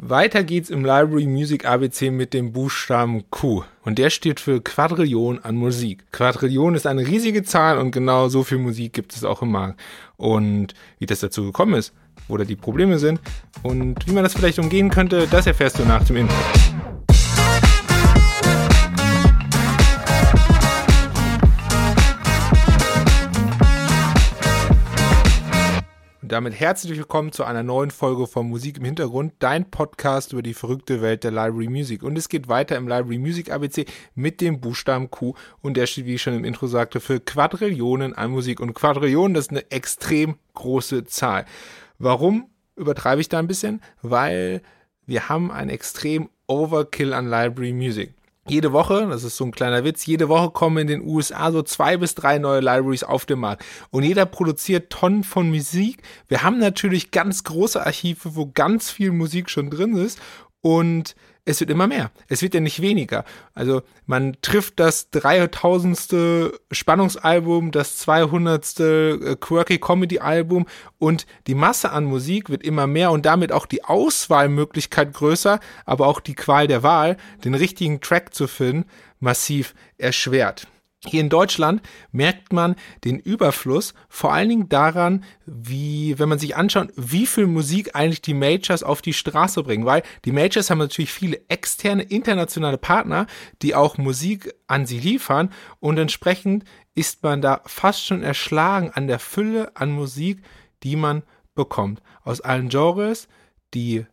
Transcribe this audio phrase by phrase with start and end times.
[0.00, 3.64] Weiter geht's im Library Music ABC mit dem Buchstaben Q.
[3.82, 6.04] Und der steht für Quadrillion an Musik.
[6.12, 9.80] Quadrillion ist eine riesige Zahl und genau so viel Musik gibt es auch im Markt.
[10.16, 11.92] Und wie das dazu gekommen ist,
[12.28, 13.18] wo da die Probleme sind
[13.64, 16.36] und wie man das vielleicht umgehen könnte, das erfährst du nach dem Intro.
[26.28, 30.42] Und damit herzlich willkommen zu einer neuen Folge von Musik im Hintergrund, dein Podcast über
[30.42, 32.02] die verrückte Welt der Library Music.
[32.02, 35.32] Und es geht weiter im Library Music ABC mit dem Buchstaben Q
[35.62, 38.60] und der steht, wie ich schon im Intro sagte, für Quadrillionen an Musik.
[38.60, 41.46] Und Quadrillionen, das ist eine extrem große Zahl.
[41.98, 43.80] Warum übertreibe ich da ein bisschen?
[44.02, 44.60] Weil
[45.06, 48.17] wir haben ein extrem Overkill an Library Music
[48.50, 51.62] jede Woche, das ist so ein kleiner Witz, jede Woche kommen in den USA so
[51.62, 53.64] zwei bis drei neue Libraries auf den Markt.
[53.90, 56.02] Und jeder produziert Tonnen von Musik.
[56.28, 60.18] Wir haben natürlich ganz große Archive, wo ganz viel Musik schon drin ist.
[60.60, 61.14] Und
[61.48, 62.10] es wird immer mehr.
[62.28, 63.24] Es wird ja nicht weniger.
[63.54, 66.52] Also man trifft das 3000.
[66.70, 68.80] Spannungsalbum, das 200.
[68.80, 70.66] Äh, Quirky Comedy Album
[70.98, 76.06] und die Masse an Musik wird immer mehr und damit auch die Auswahlmöglichkeit größer, aber
[76.06, 78.84] auch die Qual der Wahl, den richtigen Track zu finden,
[79.18, 80.66] massiv erschwert.
[81.06, 86.56] Hier in Deutschland merkt man den Überfluss vor allen Dingen daran, wie, wenn man sich
[86.56, 90.78] anschaut, wie viel Musik eigentlich die Majors auf die Straße bringen, weil die Majors haben
[90.78, 93.28] natürlich viele externe, internationale Partner,
[93.62, 96.64] die auch Musik an sie liefern und entsprechend
[96.96, 100.42] ist man da fast schon erschlagen an der Fülle an Musik,
[100.82, 101.22] die man
[101.54, 102.02] bekommt.
[102.24, 103.28] Aus allen Genres,
[103.72, 104.04] die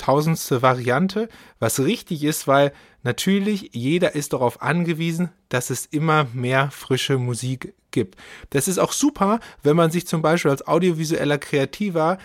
[0.00, 6.70] tausendste Variante, was richtig ist, weil natürlich jeder ist darauf angewiesen, dass es immer mehr
[6.70, 8.16] frische Musik gibt.
[8.50, 12.18] Das ist auch super, wenn man sich zum Beispiel als audiovisueller Kreativer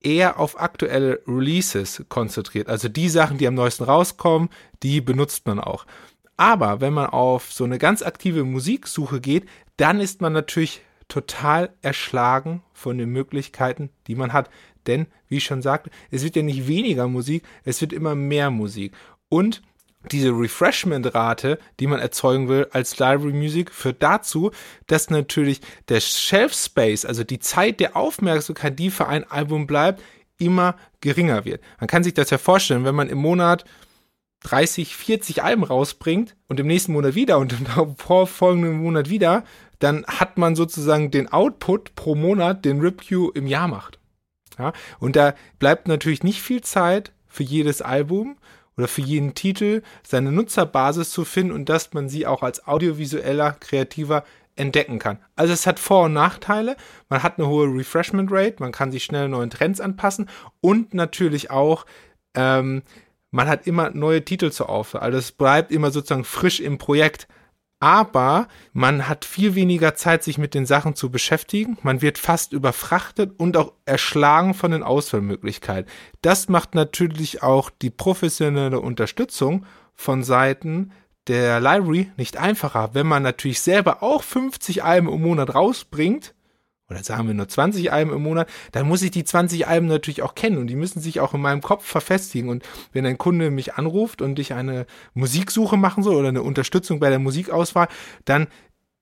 [0.00, 2.68] eher auf aktuelle Releases konzentriert.
[2.68, 4.48] Also die Sachen, die am neuesten rauskommen,
[4.82, 5.86] die benutzt man auch.
[6.36, 11.74] Aber wenn man auf so eine ganz aktive Musiksuche geht, dann ist man natürlich total
[11.82, 14.48] erschlagen von den Möglichkeiten, die man hat.
[14.86, 18.50] Denn, wie ich schon sagte, es wird ja nicht weniger Musik, es wird immer mehr
[18.50, 18.94] Musik.
[19.28, 19.62] Und
[20.10, 24.50] diese Refreshment-Rate, die man erzeugen will als Library Music, führt dazu,
[24.86, 30.02] dass natürlich der Shelf Space, also die Zeit der Aufmerksamkeit, die für ein Album bleibt,
[30.38, 31.60] immer geringer wird.
[31.78, 33.66] Man kann sich das ja vorstellen, wenn man im Monat
[34.44, 39.44] 30, 40 Alben rausbringt und im nächsten Monat wieder und im vorfolgenden Monat wieder,
[39.80, 43.98] dann hat man sozusagen den Output pro Monat, den Review im Jahr macht.
[44.58, 48.36] Ja, und da bleibt natürlich nicht viel Zeit für jedes Album
[48.76, 53.52] oder für jeden Titel seine Nutzerbasis zu finden und dass man sie auch als audiovisueller,
[53.52, 54.24] kreativer
[54.56, 55.18] entdecken kann.
[55.36, 56.76] Also es hat Vor- und Nachteile.
[57.08, 60.28] Man hat eine hohe Refreshment Rate, man kann sich schnell neuen Trends anpassen
[60.60, 61.86] und natürlich auch
[62.34, 62.82] ähm,
[63.30, 65.02] man hat immer neue Titel zur Auswahl.
[65.02, 67.28] Also es bleibt immer sozusagen frisch im Projekt
[67.80, 71.78] aber man hat viel weniger Zeit, sich mit den Sachen zu beschäftigen.
[71.82, 75.90] Man wird fast überfrachtet und auch erschlagen von den Auswahlmöglichkeiten.
[76.20, 79.64] Das macht natürlich auch die professionelle Unterstützung
[79.94, 80.92] von Seiten
[81.26, 82.90] der Library nicht einfacher.
[82.92, 86.34] Wenn man natürlich selber auch 50 Alben im Monat rausbringt,
[86.90, 90.22] oder sagen wir nur 20 Alben im Monat, dann muss ich die 20 Alben natürlich
[90.22, 92.50] auch kennen und die müssen sich auch in meinem Kopf verfestigen.
[92.50, 96.98] Und wenn ein Kunde mich anruft und ich eine Musiksuche machen soll oder eine Unterstützung
[96.98, 97.88] bei der Musikauswahl,
[98.24, 98.48] dann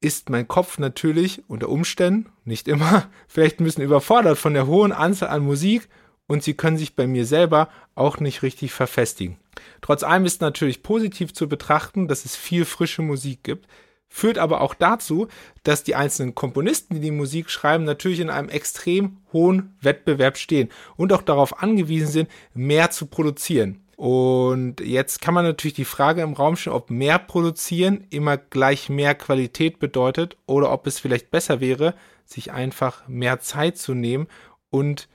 [0.00, 4.92] ist mein Kopf natürlich unter Umständen, nicht immer, vielleicht ein bisschen überfordert von der hohen
[4.92, 5.88] Anzahl an Musik
[6.26, 9.36] und sie können sich bei mir selber auch nicht richtig verfestigen.
[9.82, 13.68] Trotz allem ist natürlich positiv zu betrachten, dass es viel frische Musik gibt
[14.14, 15.26] führt aber auch dazu,
[15.64, 20.68] dass die einzelnen Komponisten, die die Musik schreiben, natürlich in einem extrem hohen Wettbewerb stehen
[20.96, 23.80] und auch darauf angewiesen sind, mehr zu produzieren.
[23.96, 28.88] Und jetzt kann man natürlich die Frage im Raum stellen, ob mehr produzieren immer gleich
[28.88, 31.94] mehr Qualität bedeutet oder ob es vielleicht besser wäre,
[32.24, 34.28] sich einfach mehr Zeit zu nehmen
[34.70, 35.08] und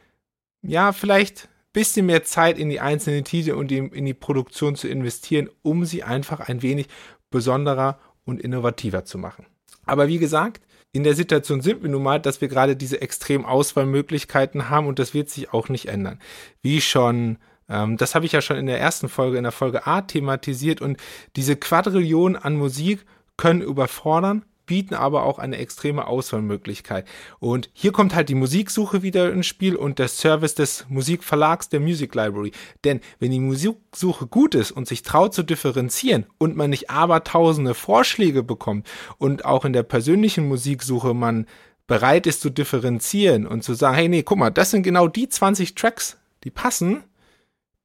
[0.62, 4.90] ja, vielleicht ein bisschen mehr Zeit in die einzelnen Titel und in die Produktion zu
[4.90, 6.90] investieren, um sie einfach ein wenig
[7.30, 7.98] besonderer
[8.30, 9.46] und innovativer zu machen.
[9.86, 10.62] Aber wie gesagt,
[10.92, 15.00] in der Situation sind wir nun mal, dass wir gerade diese extremen Auswahlmöglichkeiten haben und
[15.00, 16.20] das wird sich auch nicht ändern.
[16.62, 17.38] Wie schon,
[17.68, 20.82] ähm, das habe ich ja schon in der ersten Folge, in der Folge A thematisiert
[20.82, 20.98] und
[21.36, 23.06] diese Quadrillionen an Musik
[23.38, 27.08] können überfordern, bieten aber auch eine extreme Auswahlmöglichkeit.
[27.40, 31.80] Und hier kommt halt die Musiksuche wieder ins Spiel und der Service des Musikverlags der
[31.80, 32.52] Music Library.
[32.84, 37.74] Denn wenn die Musiksuche gut ist und sich traut zu differenzieren und man nicht abertausende
[37.74, 38.88] Vorschläge bekommt
[39.18, 41.48] und auch in der persönlichen Musiksuche man
[41.88, 45.30] bereit ist zu differenzieren und zu sagen, hey, nee, guck mal, das sind genau die
[45.30, 47.04] 20 Tracks, die passen,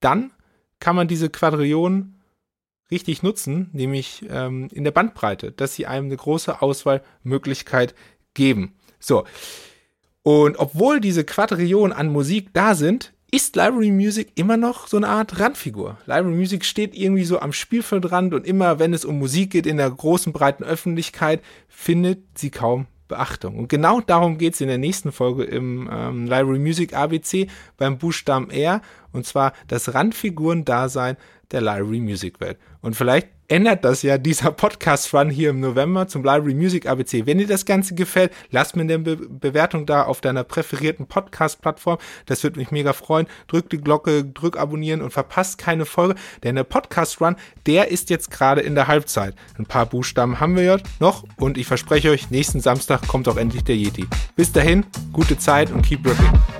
[0.01, 0.33] dann
[0.81, 2.21] kann man diese Quadrillionen
[2.91, 7.95] richtig nutzen, nämlich ähm, in der Bandbreite, dass sie einem eine große Auswahlmöglichkeit
[8.35, 8.75] geben.
[8.99, 9.25] So.
[10.23, 15.09] Und obwohl diese Quadrillionen an Musik da sind, ist Library Music immer noch so eine
[15.09, 15.99] Art Randfigur.
[16.07, 19.77] Library Music steht irgendwie so am Spielfeldrand und immer, wenn es um Musik geht in
[19.77, 23.59] der großen, breiten Öffentlichkeit, findet sie kaum Beachtung.
[23.59, 27.99] Und genau darum geht es in der nächsten Folge im ähm, Library Music ABC beim
[27.99, 28.81] Buchstaben R,
[29.15, 31.17] und zwar das Randfiguren-Dasein
[31.51, 32.59] der Library Music Welt.
[32.81, 37.27] Und vielleicht ändert das ja dieser Podcast-Run hier im November zum Library Music ABC.
[37.27, 41.99] Wenn dir das Ganze gefällt, lass mir eine Be Bewertung da auf deiner präferierten Podcast-Plattform.
[42.27, 43.27] Das würde mich mega freuen.
[43.47, 47.37] Drück die Glocke, drück abonnieren und verpasst keine Folge, denn der Podcast-Run,
[47.67, 49.35] der ist jetzt gerade in der Halbzeit.
[49.59, 53.37] Ein paar Buchstaben haben wir ja noch und ich verspreche euch, nächsten Samstag kommt auch
[53.37, 54.07] endlich der Yeti.
[54.37, 56.54] Bis dahin, gute Zeit und keep ripping.